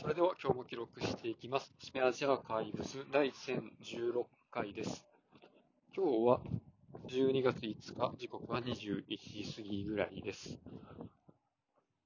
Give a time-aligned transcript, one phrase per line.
[0.00, 1.74] それでは今日も記録していきます。
[1.78, 5.04] スペアジアーカイブス第1016回です。
[5.94, 6.40] 今日は
[7.06, 10.58] 12月5日、時刻は21時過ぎぐらいです。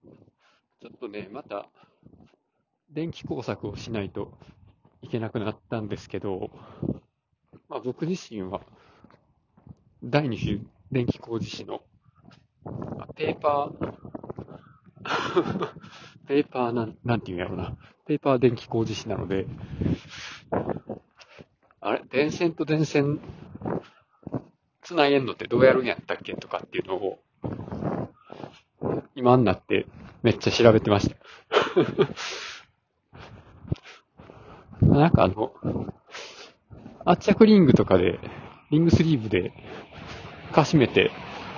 [0.03, 1.69] ちょっとね、また
[2.91, 4.37] 電気工作をしないと
[5.01, 6.51] いけなくなったんですけど、
[7.69, 8.63] まあ、僕自身は
[10.03, 11.81] 第2種電気工事士の
[12.99, 13.95] あペーパー
[16.27, 17.77] ペーパーなん、なんていうんやろな。
[18.07, 19.47] ペーパー電気工事士なので、
[21.81, 22.03] あれ？
[22.11, 23.21] 電線と電線、
[24.83, 27.19] つなげんのってどうやるんやったっけとかっていうのを、
[29.15, 29.87] 今になって
[30.23, 31.17] めっちゃ調べてました。
[34.87, 35.53] なんかあの、
[37.05, 38.19] 圧着リングとかで、
[38.71, 39.53] リングスリーブで、
[40.53, 41.11] かしめて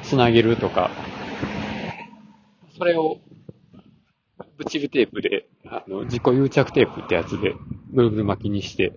[0.02, 0.90] つなげるとか、
[2.76, 3.20] それを、
[4.56, 7.54] ブチルテープで、あの、自己癒着テープってやつで、
[7.92, 8.92] ぐるぐる巻きにして、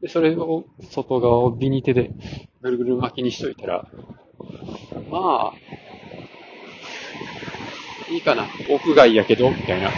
[0.00, 2.10] で、それを、外側をビニ手で、
[2.62, 3.88] ぐるぐる巻きにしといたら、
[5.10, 5.54] まあ、
[8.10, 8.46] いいかな。
[8.68, 9.90] 屋外やけど、みたいな。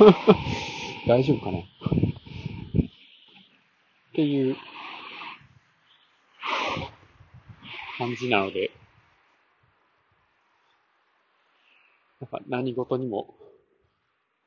[1.08, 1.58] 大丈夫かな。
[1.58, 1.62] っ
[4.14, 4.56] ていう、
[7.98, 8.70] 感じなので、
[12.32, 13.34] なんか何事にも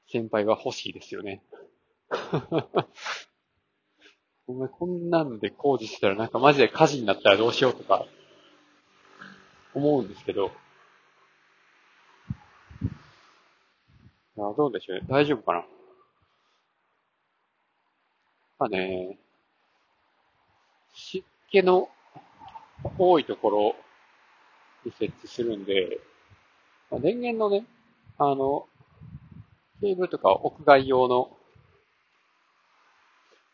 [0.09, 1.43] 先輩が欲しいですよね。
[4.45, 8.05] お前こんなんで工事したらなんかマジで火事になったらどうしようとか
[9.73, 10.51] 思うんですけど、
[14.35, 15.05] いやどうでしょうね。
[15.07, 15.65] 大丈夫かな。
[18.59, 19.17] まあね、
[20.93, 21.89] 湿気の
[22.97, 23.75] 多いところ
[24.85, 25.99] に設置するんで、
[26.91, 27.65] 電源のね、
[28.17, 28.67] あの、
[29.81, 31.37] ケーブルとか屋外用の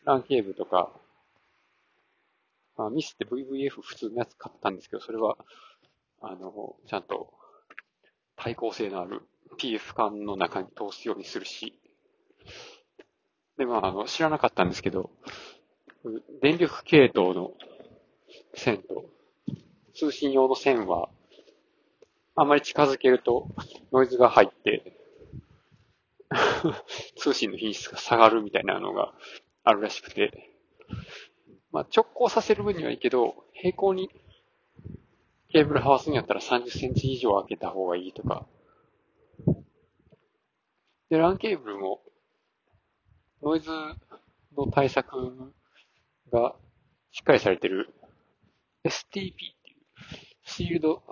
[0.04, 0.90] LAN ケーブルとか、
[2.76, 5.36] まあ、ミスって VVF 普通のやつ買ったんですけど、それは、
[6.20, 7.32] あの、ちゃんと
[8.36, 9.22] 対抗性のある
[9.58, 11.78] PF 管の中に通すようにするし、
[13.58, 15.10] で、まあ、あの、知らなかったんですけど、
[16.40, 17.52] 電力系統の
[18.54, 19.04] 線と
[19.94, 21.10] 通信用の線は、
[22.36, 23.48] あまり近づけると
[23.92, 24.96] ノイズが入って、
[27.16, 29.12] 通信の品質が下がるみたいなのが
[29.64, 30.50] あるらしくて、
[31.72, 34.10] まあ、直行させる分にはいいけど、平行に
[35.52, 38.46] ケーブルはわすんやったら30センチ以上開けた方がいいとか。
[41.08, 42.00] で、LAN ケーブルも、
[43.42, 43.70] ノイズ
[44.56, 45.52] の対策
[46.32, 46.54] が
[47.10, 47.92] しっかりされてる
[48.84, 49.32] STP っていう、
[50.44, 51.02] シールド、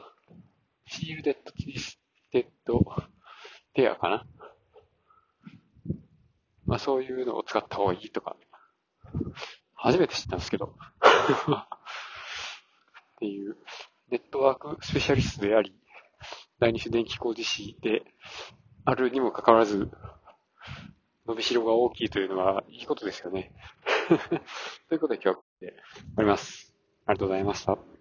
[0.88, 2.00] シールデッドツイス
[2.32, 2.84] テッド
[3.74, 4.26] ペアかな。
[6.66, 8.36] まあそういうのを使った方がいいとか、
[9.74, 10.76] 初めて知ったんですけど。
[13.16, 13.56] っていう、
[14.08, 15.74] ネットワークスペシャリストであり、
[16.58, 18.04] 第二種電気工事士で
[18.84, 19.90] あるにもかかわらず、
[21.26, 23.52] 伸びしろが大きいというのはいいことですよね。
[24.88, 25.76] ということで今日はここで終
[26.16, 26.74] わります。
[27.06, 27.97] ありがとうございました。